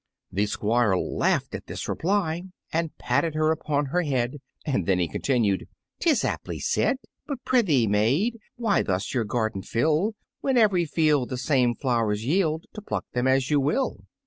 The 0.31 0.47
Squire 0.47 0.97
laughed 0.97 1.53
at 1.53 1.67
this 1.67 1.87
reply, 1.87 2.41
and 2.73 2.97
patted 2.97 3.35
her 3.35 3.51
upon 3.51 3.85
her 3.91 4.01
head, 4.01 4.41
and 4.65 4.87
then 4.87 4.97
he 4.97 5.07
continued, 5.07 5.67
"'Tis 5.99 6.25
aptly 6.25 6.57
said. 6.57 6.97
But 7.27 7.45
prithee, 7.45 7.85
maid, 7.85 8.39
Why 8.55 8.81
thus 8.81 9.13
your 9.13 9.25
garden 9.25 9.61
fill 9.61 10.15
When 10.39 10.57
ev'ry 10.57 10.85
field 10.85 11.29
the 11.29 11.37
same 11.37 11.75
flowers 11.75 12.25
yield 12.25 12.65
To 12.73 12.81
pluck 12.81 13.05
them 13.13 13.27
as 13.27 13.51
you 13.51 13.59
will?" 13.59 13.99